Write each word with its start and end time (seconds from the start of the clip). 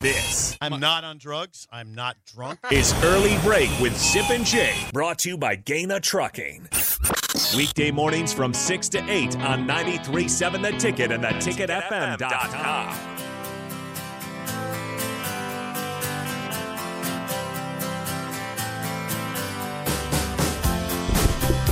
This 0.00 0.56
I'm 0.62 0.80
not 0.80 1.04
on 1.04 1.18
drugs. 1.18 1.68
I'm 1.70 1.94
not 1.94 2.16
drunk. 2.24 2.60
is 2.70 2.94
Early 3.04 3.36
Break 3.42 3.68
with 3.80 3.94
Sip 3.94 4.30
and 4.30 4.46
Jake, 4.46 4.90
brought 4.94 5.18
to 5.20 5.28
you 5.28 5.36
by 5.36 5.56
Gana 5.56 6.00
Trucking. 6.00 6.66
Weekday 7.54 7.90
mornings 7.90 8.32
from 8.32 8.54
6 8.54 8.88
to 8.90 8.98
8 9.10 9.36
on 9.40 9.68
93.7 9.68 10.62
The 10.62 10.72
Ticket 10.78 11.12
and 11.12 11.22
theticketfm.com. 11.22 12.96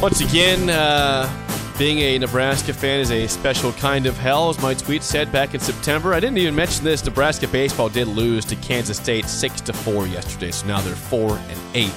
Once 0.03 0.21
again, 0.21 0.69
uh, 0.69 1.48
being 1.79 2.01
a 2.01 2.19
Nebraska 2.19 2.75
fan 2.75 2.99
is 2.99 3.13
a 3.13 3.29
special 3.29 3.73
kind 3.73 4.07
of 4.07 4.19
hell, 4.19 4.51
as 4.51 4.61
my 4.61 4.75
tweet 4.75 5.05
said 5.05 5.31
back 5.31 5.55
in 5.55 5.61
September. 5.61 6.13
I 6.13 6.19
didn't 6.19 6.39
even 6.39 6.57
mention 6.57 6.85
this. 6.85 7.05
Nebraska 7.05 7.47
baseball 7.47 7.89
did 7.89 8.09
lose 8.09 8.45
to 8.47 8.57
Kansas 8.57 8.97
State 8.97 9.27
six 9.27 9.61
to 9.63 9.73
four 9.73 10.09
yesterday, 10.09 10.51
so 10.51 10.67
now 10.67 10.81
they're 10.81 10.97
four 10.97 11.39
and 11.39 11.61
eight. 11.75 11.91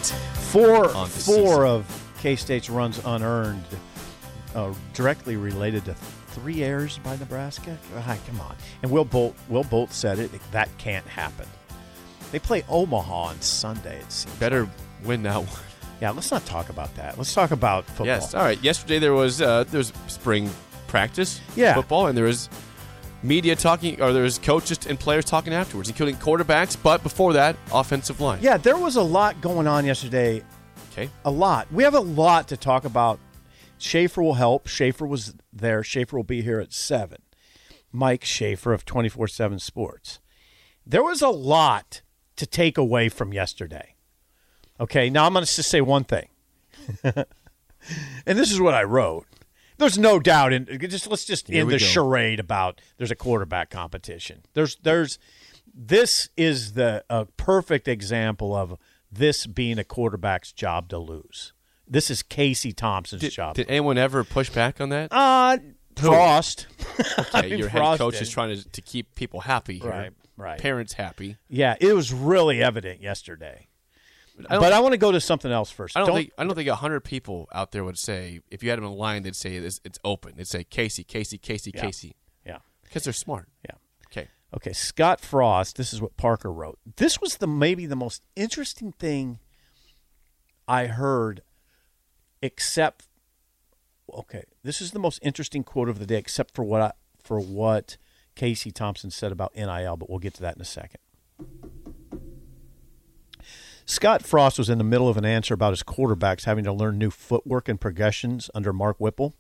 Four, 0.52 0.90
four 0.90 1.08
season. 1.08 1.66
of 1.66 2.14
K 2.20 2.36
State's 2.36 2.70
runs 2.70 3.02
unearned, 3.04 3.64
uh, 4.54 4.72
directly 4.94 5.36
related 5.36 5.86
to 5.86 5.96
three 6.28 6.64
errors 6.64 7.00
by 7.00 7.16
Nebraska. 7.18 7.76
Ah, 7.98 8.18
come 8.28 8.40
on. 8.40 8.56
And 8.84 8.92
Will 8.92 9.06
Bolt, 9.06 9.36
Will 9.50 9.64
Bolt 9.64 9.92
said 9.92 10.20
it. 10.20 10.30
That 10.52 10.70
can't 10.78 11.08
happen. 11.08 11.48
They 12.32 12.40
play 12.40 12.64
Omaha 12.70 13.14
on 13.14 13.42
Sunday. 13.42 13.98
It 13.98 14.12
seems. 14.12 14.36
Better 14.36 14.70
win 15.04 15.24
now. 15.24 15.46
Yeah, 16.02 16.10
let's 16.12 16.32
not 16.32 16.46
talk 16.46 16.70
about 16.70 16.94
that. 16.96 17.18
Let's 17.18 17.34
talk 17.34 17.52
about 17.52 17.86
football. 17.86 18.08
Yes. 18.08 18.34
All 18.34 18.44
right. 18.44 18.62
Yesterday 18.64 18.98
there 19.00 19.14
was 19.14 19.42
uh, 19.42 19.64
there 19.66 19.78
was 19.78 19.94
spring 20.08 20.50
practice, 20.88 21.40
Yeah. 21.56 21.74
football, 21.76 22.08
and 22.08 22.18
there 22.18 22.26
was 22.26 22.50
media 23.24 23.56
talking, 23.56 24.02
or 24.02 24.12
there 24.12 24.24
was 24.24 24.40
coaches 24.40 24.80
and 24.88 25.00
players 25.00 25.26
talking 25.26 25.54
afterwards, 25.54 25.90
including 25.90 26.16
quarterbacks. 26.16 26.76
But 26.82 27.04
before 27.04 27.34
that, 27.34 27.56
offensive 27.72 28.20
line. 28.20 28.40
Yeah, 28.42 28.58
there 28.58 28.78
was 28.78 28.96
a 28.96 29.02
lot 29.04 29.40
going 29.42 29.68
on 29.68 29.86
yesterday. 29.86 30.44
Okay. 30.92 31.10
A 31.24 31.32
lot. 31.32 31.72
We 31.72 31.84
have 31.84 31.94
a 31.94 32.00
lot 32.00 32.48
to 32.50 32.58
talk 32.58 32.84
about. 32.84 33.20
Schaefer 33.78 34.22
will 34.22 34.34
help. 34.36 34.68
Schaefer 34.68 35.06
was 35.08 35.34
there. 35.54 35.84
Schaefer 35.84 36.16
will 36.18 36.24
be 36.24 36.42
here 36.42 36.60
at 36.60 36.74
7. 36.74 37.22
Mike 37.92 38.24
Schaefer 38.26 38.74
of 38.74 38.86
24 38.86 39.28
7 39.28 39.60
Sports. 39.60 40.20
There 40.86 41.04
was 41.04 41.22
a 41.22 41.30
lot 41.30 42.02
to 42.36 42.46
take 42.46 42.78
away 42.78 43.08
from 43.10 43.34
yesterday. 43.34 43.91
Okay, 44.82 45.12
now 45.12 45.26
I'm 45.28 45.34
going 45.34 45.46
to 45.46 45.56
just 45.56 45.70
say 45.70 45.80
one 45.80 46.04
thing. 46.04 46.28
and 47.04 47.26
this 48.26 48.52
is 48.52 48.60
what 48.60 48.74
I 48.74 48.84
wrote. 48.84 49.28
There's 49.78 49.98
no 49.98 50.20
doubt 50.20 50.54
in 50.54 50.66
just 50.90 51.08
let's 51.08 51.26
just 51.26 51.48
Here 51.48 51.62
end 51.62 51.70
the 51.70 51.80
go. 51.80 51.86
charade 51.86 52.40
about 52.40 52.82
there's 52.98 53.12
a 53.12 53.16
quarterback 53.16 53.70
competition. 53.70 54.44
There's 54.54 54.76
there's 54.84 55.18
this 55.74 56.30
is 56.38 56.74
the 56.74 57.04
a 57.10 57.26
perfect 57.26 57.88
example 57.88 58.56
of 58.56 58.78
this 59.12 59.48
being 59.48 59.80
a 59.80 59.84
quarterback's 59.84 60.52
job 60.52 60.90
to 60.90 60.98
lose. 61.00 61.54
This 61.88 62.10
is 62.12 62.22
Casey 62.24 62.74
Thompson's 62.74 63.22
Did, 63.22 63.32
job. 63.32 63.56
did 63.56 63.70
anyone 63.70 63.98
ever 63.98 64.24
push 64.24 64.50
back 64.50 64.80
on 64.80 64.90
that? 64.90 65.10
uh 65.12 65.58
Frost. 65.96 66.68
Okay, 67.20 67.50
mean, 67.50 67.60
your 67.60 67.68
head 67.70 67.80
Frost 67.80 68.00
coach 68.00 68.14
did. 68.14 68.22
is 68.22 68.30
trying 68.30 68.56
to, 68.56 68.70
to 68.70 68.82
keep 68.82 69.14
people 69.16 69.42
happy 69.42 69.78
here. 69.80 69.90
Right, 69.90 70.12
right. 70.38 70.60
Parents 70.60 70.94
happy. 70.94 71.38
Yeah, 71.50 71.76
it 71.82 71.94
was 71.94 72.14
really 72.14 72.64
evident 72.64 73.02
yesterday. 73.02 73.68
I 74.40 74.54
don't, 74.54 74.62
But 74.62 74.74
I 74.74 74.80
want 74.80 74.94
to 74.94 74.98
go 74.98 75.12
to 75.12 75.20
something 75.22 75.52
else 75.52 75.70
first. 75.72 75.96
I 75.96 76.00
don't, 76.06 76.14
think 76.16 76.32
I 76.38 76.44
don't 76.44 76.56
think 76.56 76.70
a 76.70 76.76
hundred 76.76 77.02
people 77.02 77.48
out 77.54 77.72
there 77.72 77.84
would 77.84 77.98
say 77.98 78.40
if 78.50 78.64
you 78.64 78.70
had 78.70 78.80
them 78.80 78.86
in 78.86 78.94
line, 78.94 79.24
they'd 79.24 79.36
say 79.36 79.56
it's, 79.56 79.80
it's 79.84 80.00
open. 80.04 80.34
They'd 80.38 80.48
say 80.48 80.64
Casey, 80.64 81.04
Casey, 81.04 81.38
Casey, 81.38 81.72
Yeah. 81.76 81.82
Casey, 81.82 82.16
Yeah. 82.46 82.58
because 82.84 83.04
they're 83.04 83.14
smart. 83.14 83.50
Yeah. 83.66 83.76
Okay. 84.08 84.28
Okay, 84.54 84.74
Scott 84.74 85.20
Frost. 85.22 85.76
This 85.78 85.94
is 85.94 86.02
what 86.02 86.18
Parker 86.18 86.52
wrote. 86.52 86.80
This 86.98 87.20
was 87.22 87.38
the 87.38 87.48
maybe 87.48 87.86
the 87.86 87.96
most 87.96 88.24
interesting 88.36 88.92
thing 88.94 89.40
I 90.68 90.88
heard, 90.88 91.42
except. 92.42 93.08
Okay, 94.14 94.44
this 94.64 94.82
is 94.82 94.92
the 94.92 95.00
most 95.00 95.20
interesting 95.22 95.64
quote 95.64 95.88
of 95.88 96.00
the 96.00 96.06
day, 96.06 96.18
except 96.18 96.54
for 96.54 96.64
what 96.64 96.82
I, 96.82 96.92
for 97.24 97.40
what 97.40 97.98
Casey 98.36 98.72
Thompson 98.72 99.10
said 99.12 99.32
about 99.32 99.56
NIL. 99.56 99.96
But 99.98 100.10
we'll 100.10 100.20
get 100.20 100.34
to 100.36 100.42
that 100.42 100.56
in 100.56 100.62
a 100.62 100.66
second. 100.66 101.00
Scott 103.92 104.24
Frost 104.24 104.58
was 104.58 104.70
in 104.70 104.78
the 104.78 104.84
middle 104.84 105.10
of 105.10 105.18
an 105.18 105.26
answer 105.26 105.54
about 105.54 105.74
his 105.74 105.84
quarterbacks 105.84 106.46
having 106.46 106.64
to 106.64 106.72
learn 106.72 106.98
new 106.98 107.12
footwork 107.12 107.68
and 107.68 107.80
progressions 107.80 108.50
under 108.56 108.72
Mark 108.72 108.98
Whipple, 109.00 109.36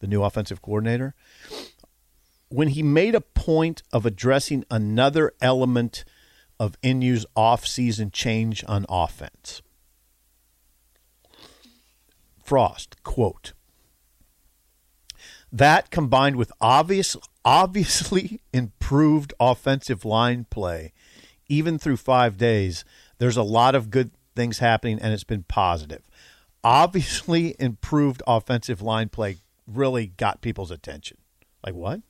the 0.00 0.06
new 0.06 0.22
offensive 0.22 0.62
coordinator 0.62 1.14
when 2.54 2.68
he 2.68 2.82
made 2.84 3.16
a 3.16 3.20
point 3.20 3.82
of 3.92 4.06
addressing 4.06 4.64
another 4.70 5.32
element 5.40 6.04
of 6.60 6.78
NU's 6.84 7.26
off-season 7.34 8.12
change 8.12 8.64
on 8.68 8.86
offense. 8.88 9.60
Frost, 12.42 13.02
quote, 13.02 13.54
that 15.50 15.90
combined 15.90 16.36
with 16.36 16.52
obvious 16.60 17.16
obviously 17.44 18.40
improved 18.52 19.34
offensive 19.40 20.04
line 20.04 20.46
play, 20.48 20.92
even 21.48 21.76
through 21.76 21.96
five 21.96 22.36
days, 22.36 22.84
there's 23.18 23.36
a 23.36 23.42
lot 23.42 23.74
of 23.74 23.90
good 23.90 24.10
things 24.34 24.58
happening 24.58 24.98
and 25.00 25.12
it's 25.12 25.24
been 25.24 25.44
positive. 25.44 26.02
Obviously 26.62 27.54
improved 27.60 28.22
offensive 28.26 28.82
line 28.82 29.08
play 29.08 29.38
really 29.66 30.08
got 30.08 30.40
people's 30.40 30.70
attention. 30.70 31.18
Like 31.64 31.74
what? 31.74 32.00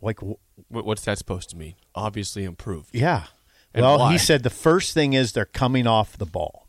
Like 0.00 0.20
wh- 0.20 0.34
what's 0.70 1.04
that 1.04 1.18
supposed 1.18 1.50
to 1.50 1.56
mean? 1.56 1.74
Obviously 1.94 2.44
improved. 2.44 2.90
yeah. 2.92 3.24
And 3.74 3.84
well, 3.84 3.98
why? 3.98 4.12
he 4.12 4.18
said 4.18 4.42
the 4.42 4.48
first 4.48 4.94
thing 4.94 5.12
is 5.12 5.32
they're 5.32 5.44
coming 5.44 5.86
off 5.86 6.16
the 6.16 6.24
ball. 6.24 6.66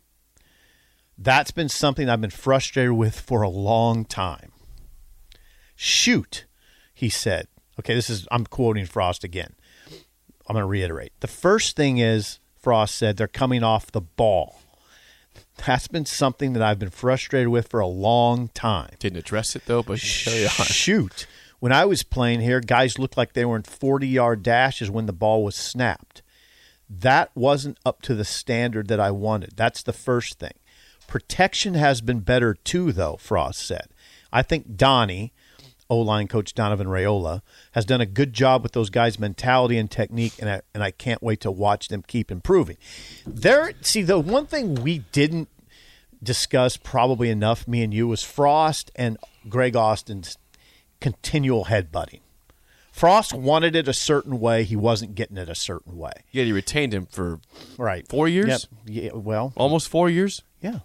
That's 1.17 1.51
been 1.51 1.69
something 1.69 2.09
I've 2.09 2.19
been 2.19 2.29
frustrated 2.29 2.91
with 2.91 3.17
for 3.17 3.43
a 3.43 3.49
long 3.49 4.03
time. 4.03 4.51
Shoot, 5.75 6.45
he 6.93 7.07
said. 7.07 7.47
Okay, 7.79 7.93
this 7.93 8.09
is 8.09 8.27
I'm 8.29 8.45
quoting 8.45 8.85
Frost 8.85 9.23
again. 9.23 9.55
I'm 10.47 10.53
going 10.53 10.63
to 10.63 10.67
reiterate. 10.67 11.13
The 11.21 11.27
first 11.27 11.75
thing 11.75 11.97
is 11.97 12.39
Frost 12.59 12.95
said 12.95 13.17
they're 13.17 13.27
coming 13.27 13.63
off 13.63 13.91
the 13.91 14.01
ball. 14.01 14.61
That's 15.65 15.87
been 15.87 16.05
something 16.05 16.53
that 16.53 16.61
I've 16.61 16.79
been 16.79 16.89
frustrated 16.89 17.49
with 17.49 17.67
for 17.67 17.79
a 17.79 17.87
long 17.87 18.49
time. 18.49 18.91
Didn't 18.99 19.19
address 19.19 19.55
it 19.55 19.65
though, 19.65 19.83
but. 19.83 19.99
Shoot. 20.67 21.27
When 21.59 21.71
I 21.71 21.85
was 21.85 22.03
playing 22.03 22.41
here, 22.41 22.59
guys 22.59 22.99
looked 22.99 23.17
like 23.17 23.33
they 23.33 23.45
were 23.45 23.55
in 23.55 23.63
40 23.63 24.07
yard 24.07 24.43
dashes 24.43 24.91
when 24.91 25.07
the 25.07 25.13
ball 25.13 25.43
was 25.43 25.55
snapped. 25.55 26.21
That 26.89 27.31
wasn't 27.35 27.79
up 27.85 28.01
to 28.03 28.15
the 28.15 28.23
standard 28.23 28.87
that 28.87 28.99
I 28.99 29.11
wanted. 29.11 29.53
That's 29.55 29.83
the 29.83 29.93
first 29.93 30.39
thing. 30.39 30.53
Protection 31.07 31.73
has 31.73 32.01
been 32.01 32.19
better 32.19 32.53
too, 32.53 32.91
though, 32.91 33.17
Frost 33.17 33.65
said. 33.65 33.87
I 34.31 34.41
think 34.41 34.75
Donnie, 34.75 35.33
O 35.89 35.99
line 35.99 36.27
coach 36.27 36.53
Donovan 36.53 36.87
Raiola, 36.87 37.41
has 37.71 37.85
done 37.85 38.01
a 38.01 38.05
good 38.05 38.33
job 38.33 38.63
with 38.63 38.73
those 38.73 38.89
guys' 38.89 39.19
mentality 39.19 39.77
and 39.77 39.89
technique, 39.89 40.33
and 40.39 40.49
I, 40.49 40.61
and 40.73 40.83
I 40.83 40.91
can't 40.91 41.23
wait 41.23 41.41
to 41.41 41.51
watch 41.51 41.87
them 41.87 42.03
keep 42.05 42.31
improving. 42.31 42.77
There, 43.25 43.71
see, 43.81 44.01
the 44.01 44.19
one 44.19 44.45
thing 44.45 44.75
we 44.75 44.99
didn't 45.11 45.49
discuss 46.21 46.77
probably 46.77 47.29
enough, 47.29 47.67
me 47.67 47.83
and 47.83 47.93
you, 47.93 48.07
was 48.07 48.23
Frost 48.23 48.91
and 48.95 49.17
Greg 49.47 49.75
Austin's 49.75 50.37
continual 50.99 51.65
headbutting. 51.65 52.21
Frost 52.91 53.31
wanted 53.31 53.75
it 53.75 53.87
a 53.87 53.93
certain 53.93 54.39
way. 54.39 54.63
He 54.63 54.75
wasn't 54.75 55.13
getting 55.13 55.37
it 55.37 55.49
a 55.49 55.55
certain 55.55 55.97
way. 55.97 56.13
Yeah, 56.31 56.45
he 56.45 56.51
retained 56.51 56.95
him 56.95 57.05
for 57.05 57.39
Right. 57.77 58.07
Four 58.07 58.27
years? 58.27 58.47
Yep. 58.47 58.61
Yeah. 58.87 59.11
Well. 59.13 59.53
almost 59.55 59.87
four 59.87 60.09
years. 60.09 60.41
Yeah. 60.61 60.71
Yeah. 60.71 60.79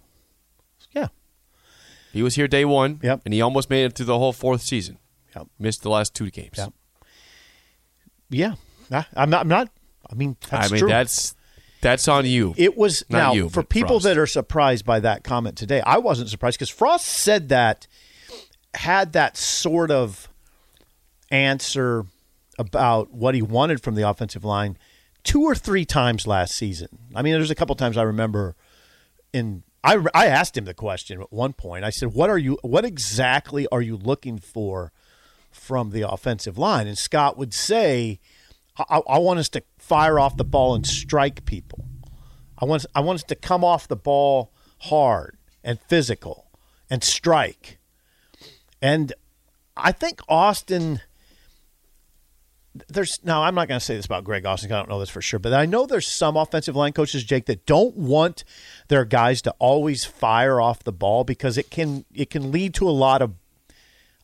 He 2.13 2.21
was 2.21 2.35
here 2.35 2.47
day 2.47 2.63
one. 2.63 2.99
Yep. 3.01 3.23
And 3.25 3.33
he 3.33 3.41
almost 3.41 3.69
made 3.69 3.85
it 3.85 3.95
through 3.95 4.05
the 4.05 4.17
whole 4.17 4.33
fourth 4.33 4.61
season. 4.61 4.99
Yep. 5.35 5.47
Missed 5.59 5.81
the 5.81 5.89
last 5.89 6.13
two 6.13 6.29
games. 6.29 6.57
Yep. 6.57 6.73
Yeah. 8.29 8.55
I, 8.91 9.05
I'm 9.15 9.29
not. 9.29 9.41
I'm 9.41 9.47
not. 9.47 9.69
I 10.09 10.15
mean, 10.15 10.37
that's 10.49 10.69
I 10.69 10.71
mean, 10.71 10.79
true. 10.79 10.89
that's 10.89 11.35
that's 11.81 12.07
on 12.07 12.25
you. 12.25 12.53
It 12.55 12.77
was 12.77 13.03
Not 13.09 13.17
now 13.17 13.33
you, 13.33 13.49
for 13.49 13.63
people 13.63 13.95
Frost. 13.95 14.03
that 14.05 14.17
are 14.17 14.27
surprised 14.27 14.85
by 14.85 14.99
that 14.99 15.23
comment 15.23 15.57
today. 15.57 15.81
I 15.81 15.97
wasn't 15.97 16.29
surprised 16.29 16.57
because 16.57 16.69
Frost 16.69 17.07
said 17.07 17.49
that 17.49 17.87
had 18.75 19.13
that 19.13 19.35
sort 19.35 19.91
of 19.91 20.29
answer 21.31 22.05
about 22.59 23.11
what 23.11 23.33
he 23.33 23.41
wanted 23.41 23.81
from 23.81 23.95
the 23.95 24.07
offensive 24.07 24.43
line 24.43 24.77
two 25.23 25.41
or 25.43 25.55
three 25.55 25.85
times 25.85 26.27
last 26.27 26.55
season. 26.55 26.89
I 27.15 27.21
mean, 27.21 27.33
there's 27.33 27.51
a 27.51 27.55
couple 27.55 27.75
times 27.75 27.97
I 27.97 28.03
remember 28.03 28.55
in 29.33 29.63
I 29.83 29.97
I 30.13 30.27
asked 30.27 30.57
him 30.57 30.65
the 30.65 30.73
question 30.73 31.21
at 31.21 31.31
one 31.31 31.53
point. 31.53 31.83
I 31.83 31.89
said, 31.89 32.13
"What 32.13 32.29
are 32.29 32.37
you? 32.37 32.57
What 32.61 32.85
exactly 32.85 33.67
are 33.67 33.81
you 33.81 33.97
looking 33.97 34.39
for 34.39 34.91
from 35.51 35.91
the 35.91 36.07
offensive 36.07 36.57
line?" 36.57 36.87
And 36.87 36.97
Scott 36.97 37.37
would 37.37 37.53
say, 37.53 38.19
"I, 38.77 39.01
I 39.07 39.17
want 39.19 39.39
us 39.39 39.49
to 39.49 39.63
fire 39.77 40.19
off 40.19 40.37
the 40.37 40.45
ball 40.45 40.75
and 40.75 40.87
strike 40.87 41.45
people. 41.45 41.85
I 42.57 42.65
want 42.65 42.85
I 42.95 43.01
want 43.01 43.17
us 43.17 43.23
to 43.25 43.35
come 43.35 43.63
off 43.63 43.87
the 43.87 43.95
ball 43.95 44.51
hard 44.79 45.37
and 45.63 45.79
physical 45.81 46.47
and 46.89 47.03
strike." 47.03 47.79
And 48.81 49.13
I 49.75 49.91
think 49.91 50.21
Austin 50.27 51.01
there's 52.87 53.19
now 53.23 53.43
I'm 53.43 53.55
not 53.55 53.67
going 53.67 53.79
to 53.79 53.85
say 53.85 53.95
this 53.95 54.05
about 54.05 54.23
Greg 54.23 54.45
Austin 54.45 54.71
I 54.71 54.77
don't 54.77 54.89
know 54.89 54.99
this 54.99 55.09
for 55.09 55.21
sure, 55.21 55.39
but 55.39 55.53
I 55.53 55.65
know 55.65 55.85
there's 55.85 56.07
some 56.07 56.35
offensive 56.35 56.75
line 56.75 56.93
coaches, 56.93 57.23
Jake, 57.23 57.45
that 57.45 57.65
don't 57.65 57.95
want 57.95 58.43
their 58.87 59.05
guys 59.05 59.41
to 59.43 59.51
always 59.59 60.05
fire 60.05 60.59
off 60.59 60.83
the 60.83 60.91
ball 60.91 61.23
because 61.23 61.57
it 61.57 61.69
can 61.69 62.05
it 62.13 62.29
can 62.29 62.51
lead 62.51 62.73
to 62.75 62.89
a 62.89 62.91
lot 62.91 63.21
of 63.21 63.35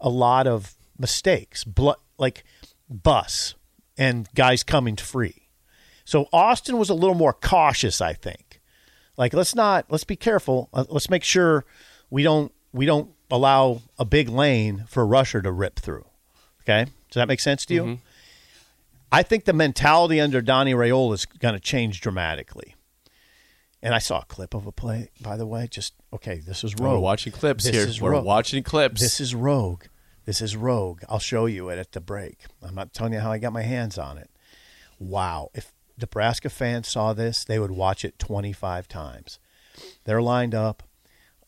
a 0.01 0.09
lot 0.09 0.47
of 0.47 0.75
mistakes, 0.97 1.63
bl- 1.63 1.91
like 2.17 2.43
bus 2.89 3.55
and 3.97 4.27
guys 4.33 4.63
coming 4.63 4.95
free. 4.95 5.49
So 6.05 6.27
Austin 6.33 6.77
was 6.77 6.89
a 6.89 6.95
little 6.95 7.15
more 7.15 7.33
cautious, 7.33 8.01
I 8.01 8.13
think. 8.13 8.61
Like 9.17 9.33
let's 9.33 9.53
not 9.53 9.85
let's 9.89 10.05
be 10.05 10.15
careful. 10.15 10.69
Uh, 10.73 10.85
let's 10.89 11.09
make 11.09 11.23
sure 11.23 11.65
we 12.09 12.23
don't 12.23 12.51
we 12.71 12.85
don't 12.85 13.11
allow 13.29 13.81
a 13.99 14.05
big 14.05 14.29
lane 14.29 14.85
for 14.87 15.03
a 15.03 15.05
rusher 15.05 15.41
to 15.41 15.51
rip 15.51 15.79
through. 15.79 16.05
Okay, 16.63 16.85
does 16.85 17.15
that 17.15 17.27
make 17.27 17.39
sense 17.39 17.65
to 17.67 17.73
you? 17.73 17.99
I 19.11 19.23
think 19.23 19.45
the 19.45 19.53
mentality 19.53 20.19
under 20.19 20.41
Donnie 20.41 20.73
Raiola 20.73 21.13
is 21.15 21.25
going 21.25 21.53
to 21.55 21.59
change 21.59 22.01
dramatically. 22.01 22.75
And 23.81 23.95
I 23.95 23.99
saw 23.99 24.19
a 24.21 24.25
clip 24.25 24.53
of 24.53 24.67
a 24.67 24.71
play, 24.71 25.09
by 25.21 25.37
the 25.37 25.47
way. 25.47 25.67
Just 25.69 25.93
okay, 26.13 26.39
this 26.45 26.63
is 26.63 26.75
rogue. 26.75 26.93
We're 26.93 26.99
watching 26.99 27.31
clips 27.31 27.63
This 27.63 27.73
here. 27.75 27.87
is 27.87 28.01
We're 28.01 28.11
rogue. 28.11 28.25
watching 28.25 28.61
clips. 28.63 28.99
This 29.01 29.19
is 29.21 29.33
rogue. 29.33 29.85
This 30.25 30.41
is 30.41 30.55
rogue. 30.55 31.01
I'll 31.09 31.17
show 31.19 31.45
you 31.45 31.69
it 31.69 31.79
at 31.79 31.93
the 31.93 32.01
break. 32.01 32.39
I'm 32.61 32.75
not 32.75 32.93
telling 32.93 33.13
you 33.13 33.19
how 33.19 33.31
I 33.31 33.37
got 33.37 33.53
my 33.53 33.61
hands 33.63 33.97
on 33.97 34.17
it. 34.17 34.29
Wow. 34.99 35.49
If 35.53 35.71
Nebraska 35.99 36.49
fans 36.49 36.87
saw 36.89 37.13
this, 37.13 37.43
they 37.45 37.57
would 37.57 37.71
watch 37.71 38.03
it 38.03 38.19
25 38.19 38.87
times. 38.89 39.39
They're 40.03 40.21
lined 40.21 40.53
up. 40.53 40.83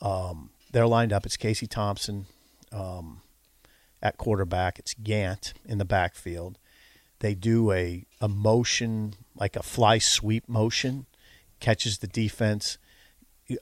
Um, 0.01 0.51
they're 0.71 0.87
lined 0.87 1.11
up. 1.11 1.25
It's 1.25 1.37
Casey 1.37 1.67
Thompson 1.67 2.25
um, 2.71 3.21
at 4.01 4.17
quarterback. 4.17 4.79
It's 4.79 4.93
Gant 4.93 5.53
in 5.65 5.77
the 5.79 5.85
backfield. 5.85 6.57
They 7.21 7.33
do 7.33 7.71
a, 7.71 8.05
a 8.19 8.27
motion, 8.27 9.15
like 9.35 9.55
a 9.55 9.63
fly 9.63 9.97
sweep 9.97 10.47
motion, 10.47 11.05
catches 11.59 11.99
the 11.99 12.07
defense 12.07 12.77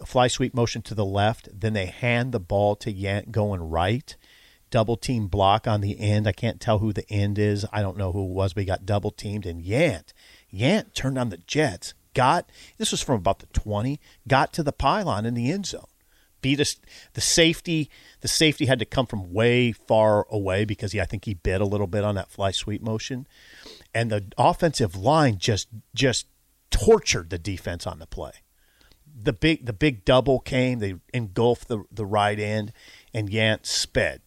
fly 0.05 0.27
sweep 0.27 0.53
motion 0.53 0.81
to 0.83 0.95
the 0.95 1.05
left. 1.05 1.49
Then 1.57 1.73
they 1.73 1.87
hand 1.87 2.31
the 2.31 2.39
ball 2.39 2.75
to 2.77 2.93
Yant 2.93 3.31
going 3.31 3.61
right. 3.61 4.15
Double 4.71 4.97
team 4.97 5.27
block 5.27 5.67
on 5.67 5.81
the 5.81 5.99
end. 5.99 6.27
I 6.27 6.31
can't 6.31 6.61
tell 6.61 6.79
who 6.79 6.93
the 6.93 7.09
end 7.09 7.39
is. 7.39 7.65
I 7.71 7.81
don't 7.81 7.97
know 7.97 8.11
who 8.11 8.25
it 8.25 8.33
was, 8.33 8.53
but 8.53 8.61
he 8.61 8.65
got 8.65 8.85
double 8.85 9.11
teamed. 9.11 9.45
And 9.45 9.63
Yant, 9.63 10.13
Yant 10.53 10.93
turned 10.93 11.17
on 11.17 11.29
the 11.29 11.37
Jets. 11.37 11.93
Got 12.13 12.49
this 12.77 12.91
was 12.91 13.01
from 13.01 13.15
about 13.15 13.39
the 13.39 13.47
twenty. 13.47 13.99
Got 14.27 14.51
to 14.53 14.63
the 14.63 14.71
pylon 14.71 15.25
in 15.25 15.33
the 15.33 15.51
end 15.51 15.67
zone. 15.67 15.85
Beat 16.41 16.59
us. 16.59 16.77
The 17.13 17.21
safety. 17.21 17.89
The 18.21 18.27
safety 18.27 18.65
had 18.65 18.79
to 18.79 18.85
come 18.85 19.05
from 19.05 19.33
way 19.33 19.71
far 19.71 20.25
away 20.29 20.65
because 20.65 20.91
he, 20.91 20.99
I 21.01 21.05
think 21.05 21.25
he 21.25 21.33
bit 21.33 21.61
a 21.61 21.65
little 21.65 21.87
bit 21.87 22.03
on 22.03 22.15
that 22.15 22.29
fly 22.29 22.51
sweep 22.51 22.81
motion, 22.81 23.27
and 23.93 24.11
the 24.11 24.25
offensive 24.37 24.95
line 24.95 25.37
just 25.37 25.67
just 25.93 26.27
tortured 26.71 27.29
the 27.29 27.39
defense 27.39 27.87
on 27.87 27.99
the 27.99 28.05
play 28.05 28.31
the 29.21 29.33
big 29.33 29.65
the 29.65 29.73
big 29.73 30.05
double 30.05 30.39
came. 30.39 30.79
They 30.79 30.95
engulfed 31.13 31.67
the 31.67 31.83
the 31.91 32.05
right 32.05 32.39
end, 32.39 32.71
and 33.13 33.29
Yant 33.29 33.65
sped. 33.65 34.21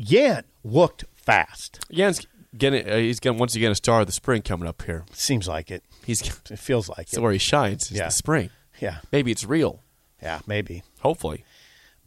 Yant 0.00 0.44
looked 0.64 1.04
fast. 1.14 1.80
Jan's 1.92 2.26
getting. 2.56 2.88
Uh, 2.88 2.96
he's 2.96 3.20
getting 3.20 3.38
once 3.38 3.54
again 3.54 3.70
a 3.70 3.74
star 3.74 4.00
of 4.00 4.06
the 4.06 4.12
spring 4.14 4.40
coming 4.40 4.66
up 4.66 4.80
here. 4.82 5.04
Seems 5.12 5.46
like 5.46 5.70
it. 5.70 5.84
He's 6.06 6.22
It 6.50 6.58
feels 6.58 6.88
like 6.88 6.98
that's 7.08 7.14
it. 7.18 7.20
where 7.20 7.32
he 7.32 7.38
shines. 7.38 7.90
Is 7.90 7.98
Yeah. 7.98 8.06
the 8.06 8.10
spring. 8.12 8.48
Yeah, 8.80 9.00
Maybe 9.12 9.30
it's 9.30 9.44
real. 9.44 9.82
yeah, 10.22 10.40
maybe. 10.46 10.84
Hopefully, 11.00 11.44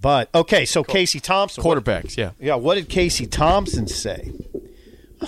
But 0.03 0.29
okay, 0.35 0.65
so 0.65 0.83
Casey 0.83 1.19
Thompson. 1.21 1.63
what- 1.63 1.83
quarterbacks. 1.83 2.17
Yeah. 2.17 2.31
yeah, 2.37 2.55
what 2.55 2.75
did 2.75 2.89
Casey 2.89 3.25
Thompson 3.25 3.87
say? 3.87 4.31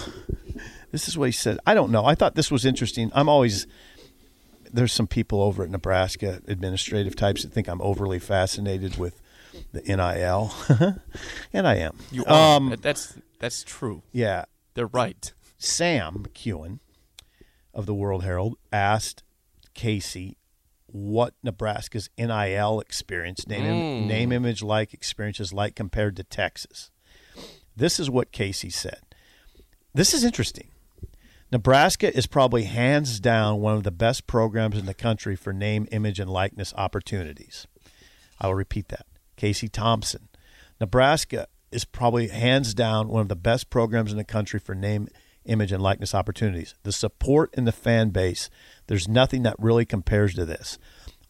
This 0.92 1.10
is 1.10 1.18
what 1.18 1.25
he 1.25 1.33
said. 1.33 1.60
I 1.68 1.74
don't 1.74 1.92
know. 1.92 2.06
I 2.06 2.16
thought 2.16 2.36
this 2.36 2.50
was 2.50 2.63
interesting. 2.63 3.12
I'm 3.13 3.27
always 3.27 3.68
there's 4.72 4.94
some 4.94 5.07
people 5.07 5.42
over 5.42 5.62
at 5.63 5.69
Nebraska, 5.69 6.42
administrative 6.48 7.18
types, 7.18 7.44
that 7.44 7.51
think 7.51 7.68
I'm 7.68 7.81
overly 7.81 8.18
fascinated 8.18 8.98
with 8.98 9.22
the 9.74 9.81
NIL, 9.81 10.54
and 11.54 11.68
I 11.68 11.75
am. 11.75 11.98
You 12.12 12.24
are. 12.24 12.56
Um, 12.57 12.75
that's 12.81 13.18
that's 13.39 13.63
true. 13.63 14.04
yeah, 14.13 14.45
They're 14.75 14.88
right. 14.88 15.33
Sam 15.57 16.25
McKewon 16.30 16.80
of 17.74 17.86
the 17.88 17.94
World 17.94 18.24
Herald 18.24 18.57
asked 18.72 19.22
Casey 19.74 20.38
what 20.96 21.34
Nebraska's 21.44 22.10
NIL 22.18 22.80
experience, 22.80 23.46
name, 23.48 23.66
im- 23.66 24.04
mm. 24.04 24.08
name 24.08 24.32
image 24.32 24.64
like 24.64 24.94
experience 24.94 25.42
is 25.42 25.52
like 25.52 25.76
compared 25.76 26.16
to 26.16 26.24
Texas. 26.24 26.90
This 27.76 28.00
is 28.00 28.10
what 28.10 28.32
Casey 28.32 28.70
said. 28.70 29.02
This 29.94 30.14
is 30.14 30.24
interesting. 30.24 30.70
Nebraska 31.52 32.16
is 32.16 32.28
probably 32.28 32.64
hands 32.64 33.20
down 33.20 33.60
one 33.60 33.76
of 33.76 33.84
the 33.84 33.92
best 33.92 34.26
programs 34.26 34.78
in 34.78 34.86
the 34.86 34.94
country 34.94 35.36
for 35.36 35.52
name, 35.52 35.86
image, 35.92 36.20
and 36.20 36.30
likeness 36.30 36.74
opportunities. 36.78 37.68
I 38.40 38.48
will 38.48 38.56
repeat 38.56 38.88
that. 38.88 39.06
Casey 39.36 39.68
Thompson. 39.68 40.30
Nebraska 40.80 41.48
is 41.72 41.84
probably 41.84 42.30
hands 42.30 42.74
down 42.74 43.10
one 43.10 43.22
of 43.22 43.28
the 43.28 43.36
best 43.36 43.70
programs 43.70 44.12
in 44.12 44.18
the 44.18 44.24
country 44.24 44.62
for 44.62 44.74
name, 44.74 45.10
image, 45.46 45.72
and 45.72 45.82
likeness 45.82 46.16
opportunities. 46.16 46.75
The 46.84 46.92
support 46.92 47.54
in 47.54 47.66
the 47.66 47.72
fan 47.72 48.10
base, 48.10 48.50
there's 48.88 49.08
nothing 49.08 49.44
that 49.44 49.56
really 49.60 49.86
compares 49.86 50.34
to 50.36 50.46
this. 50.46 50.78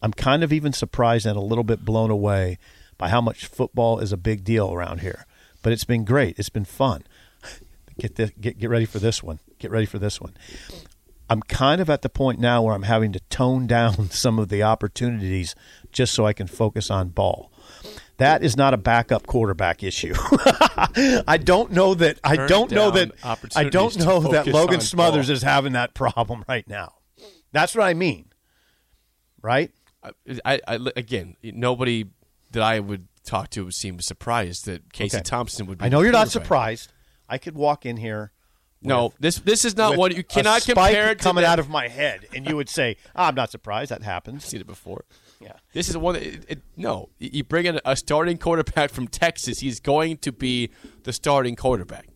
I'm 0.02 0.12
kind 0.12 0.44
of 0.44 0.52
even 0.52 0.72
surprised 0.72 1.26
and 1.26 1.36
a 1.36 1.40
little 1.40 1.64
bit 1.64 1.84
blown 1.84 2.10
away 2.10 2.58
by 2.98 3.08
how 3.08 3.20
much 3.20 3.46
football 3.46 3.98
is 3.98 4.12
a 4.12 4.16
big 4.16 4.44
deal 4.44 4.72
around 4.72 5.00
here. 5.00 5.26
But 5.62 5.72
it's 5.72 5.84
been 5.84 6.04
great. 6.04 6.38
It's 6.38 6.48
been 6.48 6.64
fun. 6.64 7.04
Get 7.98 8.16
this, 8.16 8.30
get 8.38 8.58
get 8.58 8.68
ready 8.68 8.84
for 8.84 8.98
this 8.98 9.22
one. 9.22 9.40
Get 9.58 9.70
ready 9.70 9.86
for 9.86 9.98
this 9.98 10.20
one. 10.20 10.34
I'm 11.28 11.40
kind 11.42 11.80
of 11.80 11.90
at 11.90 12.02
the 12.02 12.08
point 12.08 12.38
now 12.38 12.62
where 12.62 12.74
I'm 12.74 12.82
having 12.84 13.12
to 13.12 13.20
tone 13.30 13.66
down 13.76 14.10
some 14.10 14.38
of 14.38 14.48
the 14.48 14.62
opportunities 14.62 15.54
just 15.92 16.14
so 16.14 16.26
I 16.26 16.32
can 16.32 16.46
focus 16.46 16.90
on 16.90 17.08
ball. 17.08 17.50
That 18.18 18.42
is 18.42 18.56
not 18.56 18.72
a 18.72 18.78
backup 18.78 19.26
quarterback 19.26 19.82
issue. 19.82 20.14
I 21.26 21.38
don't 21.42 21.70
know 21.72 21.92
that. 21.94 22.18
I 22.24 22.46
don't 22.46 22.70
know 22.70 22.90
that. 22.90 23.12
I 23.54 23.64
don't 23.64 23.98
know 23.98 24.20
that 24.32 24.46
Logan 24.46 24.80
Smothers 24.80 25.26
ball. 25.26 25.34
is 25.34 25.42
having 25.42 25.74
that 25.74 25.92
problem 25.92 26.42
right 26.48 26.66
now. 26.66 26.94
That's 27.52 27.74
what 27.74 27.84
I 27.84 27.92
mean, 27.92 28.30
right? 29.42 29.70
I, 30.44 30.60
I 30.66 30.78
again, 30.96 31.36
nobody 31.42 32.06
that 32.52 32.62
I 32.62 32.80
would 32.80 33.08
talk 33.24 33.50
to 33.50 33.70
seemed 33.70 34.02
surprised 34.04 34.64
that 34.66 34.92
Casey 34.92 35.18
Okay. 35.18 35.24
Thompson 35.24 35.66
would. 35.66 35.78
be 35.78 35.84
I 35.84 35.88
know 35.88 36.00
you're 36.00 36.12
not 36.12 36.28
surprised. 36.30 36.92
I 37.28 37.38
could 37.38 37.54
walk 37.54 37.84
in 37.84 37.96
here. 37.98 38.32
No, 38.82 39.12
this 39.18 39.38
this 39.38 39.64
is 39.64 39.76
not 39.76 39.96
one 39.96 40.14
you 40.14 40.22
cannot 40.22 40.62
compare 40.62 41.10
it 41.10 41.18
to 41.18 41.24
coming 41.24 41.44
out 41.44 41.58
of 41.58 41.68
my 41.68 41.88
head, 41.88 42.26
and 42.34 42.46
you 42.46 42.56
would 42.56 42.68
say, 42.68 42.96
ah, 43.14 43.28
"I'm 43.28 43.34
not 43.34 43.50
surprised. 43.50 43.90
That 43.90 44.02
happens." 44.02 44.44
seen 44.44 44.60
it 44.60 44.66
before. 44.66 45.04
Yeah. 45.40 45.54
This 45.72 45.88
is 45.88 45.96
one. 45.96 46.16
It, 46.16 46.44
it, 46.48 46.62
no, 46.76 47.10
you 47.18 47.44
bring 47.44 47.66
in 47.66 47.80
a 47.84 47.96
starting 47.96 48.38
quarterback 48.38 48.90
from 48.90 49.08
Texas. 49.08 49.60
He's 49.60 49.80
going 49.80 50.18
to 50.18 50.32
be 50.32 50.70
the 51.02 51.12
starting 51.12 51.56
quarterback. 51.56 52.08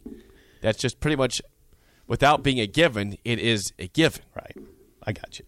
That's 0.61 0.79
just 0.79 1.01
pretty 1.01 1.17
much, 1.17 1.43
without 2.07 2.43
being 2.43 2.61
a 2.61 2.67
given, 2.67 3.17
it 3.25 3.39
is 3.39 3.73
a 3.79 3.89
given. 3.89 4.23
Right. 4.35 4.57
I 5.03 5.13
got 5.13 5.39
you. 5.39 5.47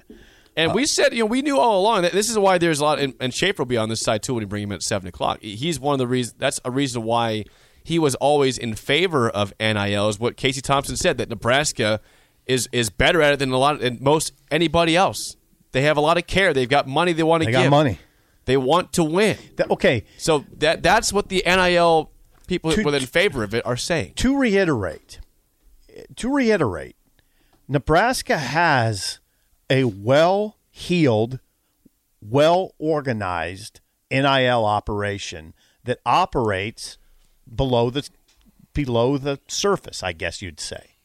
And 0.56 0.72
uh, 0.72 0.74
we 0.74 0.86
said, 0.86 1.12
you 1.12 1.20
know, 1.20 1.26
we 1.26 1.42
knew 1.42 1.58
all 1.58 1.80
along 1.80 2.02
that 2.02 2.12
this 2.12 2.28
is 2.28 2.38
why 2.38 2.58
there's 2.58 2.80
a 2.80 2.84
lot, 2.84 2.98
and, 2.98 3.14
and 3.20 3.32
Schaefer 3.32 3.62
will 3.62 3.66
be 3.66 3.76
on 3.76 3.88
this 3.88 4.00
side 4.00 4.22
too 4.22 4.34
when 4.34 4.42
you 4.42 4.46
bring 4.46 4.62
him 4.62 4.72
at 4.72 4.82
seven 4.82 5.08
o'clock. 5.08 5.40
He's 5.40 5.80
one 5.80 5.94
of 5.94 5.98
the 5.98 6.06
reasons. 6.06 6.36
That's 6.38 6.60
a 6.64 6.70
reason 6.70 7.02
why 7.02 7.44
he 7.84 7.98
was 7.98 8.14
always 8.16 8.58
in 8.58 8.74
favor 8.74 9.28
of 9.28 9.52
NIL. 9.60 10.08
Is 10.08 10.18
what 10.18 10.36
Casey 10.36 10.60
Thompson 10.60 10.96
said 10.96 11.18
that 11.18 11.28
Nebraska 11.28 12.00
is 12.46 12.68
is 12.72 12.90
better 12.90 13.22
at 13.22 13.32
it 13.34 13.38
than 13.38 13.50
a 13.52 13.58
lot 13.58 13.80
than 13.80 13.98
most 14.00 14.32
anybody 14.50 14.96
else. 14.96 15.36
They 15.72 15.82
have 15.82 15.96
a 15.96 16.00
lot 16.00 16.18
of 16.18 16.26
care. 16.26 16.52
They've 16.52 16.68
got 16.68 16.86
money 16.86 17.12
they 17.12 17.22
want 17.22 17.42
to 17.42 17.46
They 17.46 17.52
give. 17.52 17.62
got 17.64 17.70
money. 17.70 17.98
They 18.44 18.56
want 18.56 18.92
to 18.94 19.04
win. 19.04 19.38
That- 19.56 19.70
okay, 19.70 20.04
So 20.18 20.44
that 20.58 20.82
that's 20.82 21.12
what 21.12 21.28
the 21.28 21.42
NIL 21.46 22.10
people 22.46 22.72
To- 22.72 22.88
in 22.94 23.06
favor 23.06 23.42
of 23.44 23.54
it 23.54 23.64
are 23.64 23.76
saying. 23.76 24.14
to 24.16 24.36
reiterate, 24.36 25.20
to 26.16 26.28
reiterate, 26.28 26.96
Nebraska 27.68 28.36
has 28.38 29.20
a 29.70 29.84
well-heeled, 29.84 31.38
well-organized 32.20 33.80
NIL 34.10 34.64
operation 34.64 35.54
that 35.84 35.98
operates 36.04 36.98
below 37.54 37.90
the 37.90 38.08
below 38.74 39.18
the 39.18 39.38
surface, 39.48 40.02
I 40.02 40.12
guess 40.12 40.40
you'd 40.42 40.60
say. 40.60 40.96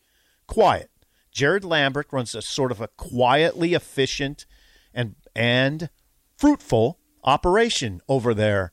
Quiet. 0.48 0.90
Jared 1.32 1.64
Lambert 1.66 2.08
runs 2.12 2.34
a 2.34 2.42
sort 2.42 2.72
of 2.72 2.82
a 2.82 2.88
quietly 2.88 3.74
efficient 3.74 4.46
and 4.94 5.16
and 5.36 5.90
fruitful 6.38 6.98
operation 7.24 8.02
over 8.08 8.34
there 8.34 8.72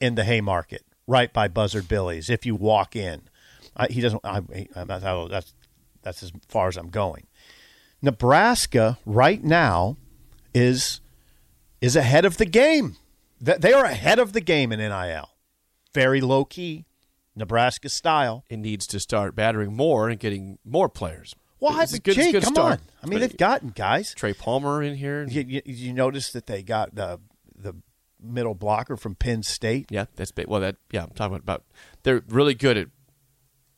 in 0.00 0.14
the 0.16 0.24
Haymarket, 0.24 0.84
right 1.06 1.32
by 1.32 1.48
Buzzard 1.48 1.88
Billy's. 1.88 2.28
If 2.28 2.44
you 2.44 2.54
walk 2.54 2.94
in, 2.96 3.22
I, 3.76 3.86
he 3.88 4.00
doesn't. 4.00 4.20
I, 4.24 4.42
I- 4.76 4.84
that's 4.84 5.54
that's 6.02 6.22
as 6.22 6.32
far 6.48 6.68
as 6.68 6.76
I'm 6.76 6.90
going. 6.90 7.26
Nebraska 8.02 8.98
right 9.06 9.42
now 9.42 9.96
is 10.54 11.00
is 11.80 11.96
ahead 11.96 12.24
of 12.24 12.36
the 12.36 12.44
game. 12.46 12.96
Th- 13.44 13.58
They 13.58 13.72
are 13.72 13.84
ahead 13.84 14.18
of 14.18 14.32
the 14.32 14.40
game 14.40 14.72
in 14.72 14.78
NIL. 14.78 15.30
Very 15.94 16.20
low 16.20 16.44
key, 16.44 16.84
Nebraska 17.36 17.88
style. 17.88 18.44
It 18.48 18.58
needs 18.58 18.86
to 18.88 19.00
start 19.00 19.34
battering 19.34 19.74
more 19.74 20.08
and 20.08 20.18
getting 20.20 20.58
more 20.64 20.88
players. 20.88 21.34
Well, 21.60 21.78
It's 21.80 21.92
a 21.92 21.96
I- 21.96 21.98
good- 21.98 22.16
it's 22.18 22.24
Jake, 22.26 22.32
good 22.32 22.42
come 22.44 22.54
start. 22.54 22.72
on. 22.72 22.78
I 23.02 23.06
mean, 23.06 23.20
they've 23.20 23.36
gotten 23.36 23.70
guys. 23.70 24.12
Trey 24.14 24.34
Palmer 24.34 24.82
in 24.82 24.96
here. 24.96 25.24
You, 25.28 25.42
you, 25.46 25.62
you 25.64 25.92
notice 25.92 26.30
that 26.32 26.46
they 26.46 26.62
got 26.62 26.94
the 26.94 27.20
the 27.56 27.74
middle 28.20 28.54
blocker 28.54 28.96
from 28.96 29.14
Penn 29.14 29.42
State. 29.42 29.86
Yeah, 29.90 30.06
that's 30.16 30.30
big. 30.32 30.46
Well, 30.48 30.60
that 30.60 30.76
yeah, 30.90 31.04
I'm 31.04 31.10
talking 31.10 31.36
about. 31.36 31.64
They're 32.02 32.22
really 32.28 32.54
good 32.54 32.76
at 32.76 32.88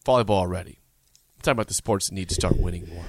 volleyball 0.05 0.31
already. 0.31 0.79
I'm 1.37 1.43
talking 1.43 1.53
about 1.57 1.69
the 1.69 1.75
sports 1.75 2.09
that 2.09 2.15
need 2.15 2.29
to 2.31 2.35
start 2.35 2.57
winning 2.59 2.89
more. 2.89 3.05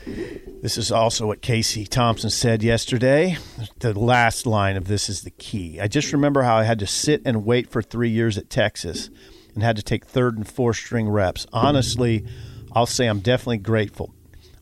This 0.61 0.77
is 0.77 0.91
also 0.91 1.27
what 1.27 1.41
Casey 1.41 1.85
Thompson 1.85 2.29
said 2.29 2.61
yesterday. 2.63 3.37
The 3.79 3.97
last 3.97 4.45
line 4.45 4.75
of 4.75 4.87
this 4.87 5.09
is 5.09 5.21
the 5.21 5.31
key. 5.31 5.79
I 5.79 5.87
just 5.87 6.11
remember 6.11 6.43
how 6.43 6.57
I 6.57 6.63
had 6.63 6.79
to 6.79 6.87
sit 6.87 7.21
and 7.25 7.45
wait 7.45 7.69
for 7.69 7.81
three 7.81 8.09
years 8.09 8.37
at 8.37 8.49
Texas 8.49 9.09
and 9.57 9.63
had 9.63 9.75
to 9.75 9.81
take 9.81 10.05
third 10.05 10.37
and 10.37 10.47
fourth 10.47 10.75
string 10.77 11.09
reps. 11.09 11.47
Honestly, 11.51 12.23
I'll 12.73 12.85
say 12.85 13.07
I'm 13.07 13.21
definitely 13.21 13.57
grateful. 13.57 14.13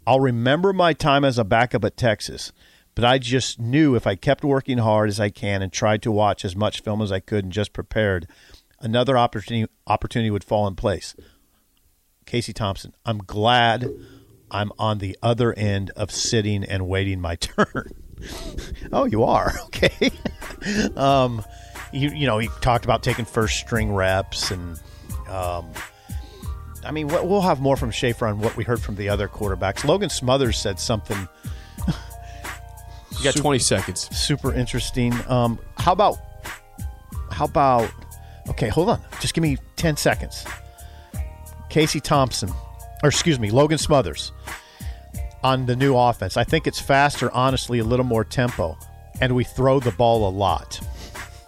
I'll 0.08 0.22
remember 0.22 0.72
my 0.72 0.94
time 0.94 1.26
as 1.26 1.38
a 1.38 1.44
backup 1.44 1.84
at 1.84 1.98
Texas, 1.98 2.54
but 2.96 3.04
I 3.04 3.18
just 3.18 3.60
knew 3.60 3.96
if 3.96 4.08
I 4.08 4.16
kept 4.16 4.46
working 4.46 4.78
hard 4.78 5.10
as 5.10 5.20
I 5.20 5.32
can 5.32 5.62
and 5.62 5.70
tried 5.70 6.02
to 6.04 6.14
watch 6.14 6.46
as 6.46 6.56
much 6.56 6.80
film 6.80 7.02
as 7.02 7.12
I 7.12 7.20
could 7.20 7.44
and 7.44 7.52
just 7.52 7.74
prepared, 7.74 8.26
another 8.80 9.18
opportunity 9.18 9.70
opportunity 9.86 10.32
would 10.32 10.46
fall 10.46 10.66
in 10.66 10.76
place. 10.76 11.14
Casey 12.26 12.54
Thompson, 12.54 12.96
I'm 13.06 13.18
glad 13.18 13.92
I'm 14.50 14.72
on 14.80 15.00
the 15.00 15.18
other 15.22 15.52
end 15.56 15.92
of 15.98 16.10
sitting 16.10 16.64
and 16.64 16.88
waiting 16.88 17.20
my 17.20 17.36
turn. 17.42 17.92
oh, 18.94 19.04
you 19.04 19.26
are 19.26 19.52
okay. 19.66 20.10
um, 20.96 21.44
you 21.96 22.10
you 22.10 22.28
know 22.28 22.38
he 22.38 22.50
talked 22.62 22.86
about 22.86 23.02
taking 23.04 23.26
first 23.26 23.58
string 23.58 23.94
reps 23.94 24.52
and 24.52 24.80
um, 25.30 25.72
I 26.84 26.92
mean 26.92 27.08
we- 27.08 27.22
we'll 27.22 27.42
have 27.42 27.60
more 27.60 27.78
from 27.78 27.92
Schaefer 27.92 28.28
on 28.28 28.40
what 28.40 28.56
we 28.58 28.64
heard 28.64 28.82
from 28.82 28.96
the 28.96 29.10
other 29.10 29.28
quarterbacks. 29.28 29.84
Logan 29.86 30.10
Smothers 30.10 30.58
said 30.58 30.80
something 30.80 31.18
You 33.18 33.24
got 33.24 33.36
20 33.36 33.60
seconds. 33.60 34.16
super 34.16 34.54
interesting. 34.54 35.14
Um, 35.28 35.58
how 35.78 35.94
about 35.94 36.18
how 37.32 37.46
about 37.46 37.90
okay, 38.50 38.68
hold 38.70 38.90
on. 38.90 39.02
Just 39.22 39.34
give 39.34 39.42
me 39.42 39.58
10 39.78 39.98
seconds. 39.98 40.46
Casey 41.70 42.00
Thompson, 42.00 42.50
or 43.04 43.10
excuse 43.10 43.40
me, 43.40 43.50
Logan 43.52 43.78
Smothers 43.78 44.32
on 45.44 45.66
the 45.66 45.76
new 45.76 45.96
offense. 45.98 46.38
I 46.38 46.44
think 46.44 46.68
it's 46.68 46.80
faster, 46.80 47.32
honestly, 47.32 47.80
a 47.80 47.84
little 47.84 48.06
more 48.06 48.24
tempo, 48.24 48.78
and 49.22 49.36
we 49.36 49.44
throw 49.44 49.80
the 49.80 49.92
ball 49.92 50.28
a 50.28 50.32
lot. 50.32 50.80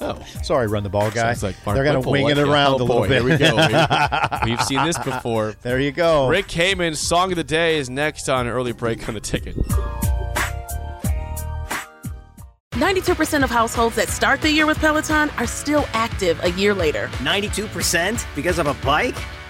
Oh, 0.07 0.41
Sorry, 0.43 0.67
run 0.67 0.83
the 0.83 0.89
ball 0.89 1.11
guy. 1.11 1.33
sounds 1.33 1.43
like 1.43 1.65
Mark 1.65 1.75
They're 1.75 1.83
going 1.83 2.01
to 2.01 2.09
wing 2.09 2.29
it 2.29 2.37
around 2.37 2.73
oh, 2.73 2.75
a 2.75 2.77
little 2.77 2.87
boy, 2.99 3.07
bit. 3.07 3.21
Here 3.23 3.31
we 3.31 3.37
go. 3.37 3.55
We- 3.55 4.51
We've 4.51 4.61
seen 4.61 4.83
this 4.85 4.97
before. 4.97 5.55
there 5.61 5.79
you 5.79 5.91
go. 5.91 6.27
Rick 6.27 6.47
Heyman's 6.47 6.99
song 6.99 7.31
of 7.31 7.37
the 7.37 7.43
day 7.43 7.77
is 7.77 7.89
next 7.89 8.29
on 8.29 8.47
early 8.47 8.71
break 8.71 9.07
on 9.07 9.13
the 9.15 9.19
ticket. 9.19 9.55
92% 12.71 13.43
of 13.43 13.49
households 13.49 13.95
that 13.95 14.07
start 14.07 14.39
the 14.41 14.51
year 14.51 14.67
with 14.67 14.77
Peloton 14.77 15.31
are 15.31 15.47
still 15.47 15.85
active 15.93 16.39
a 16.43 16.51
year 16.51 16.75
later. 16.75 17.07
92% 17.17 18.23
because 18.35 18.59
of 18.59 18.67
a 18.67 18.75
bike? 18.85 19.15